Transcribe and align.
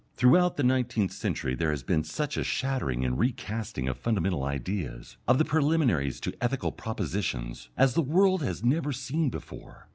Throughout 0.15 0.57
the 0.57 0.63
nineteenth 0.63 1.11
century 1.11 1.53
there 1.53 1.69
has 1.69 1.83
been 1.83 2.03
such 2.03 2.35
a 2.35 2.43
shattering 2.43 3.05
and 3.05 3.19
recasting 3.19 3.87
of 3.87 3.99
fundamental 3.99 4.43
ideas, 4.43 5.15
of 5.27 5.37
the 5.37 5.45
preliminaries 5.45 6.19
to 6.21 6.33
ethical 6.41 6.71
propositions, 6.71 7.69
as 7.77 7.93
the 7.93 8.01
world 8.01 8.41
has 8.41 8.63
never 8.63 8.93
seen 8.93 9.29
before. 9.29 9.85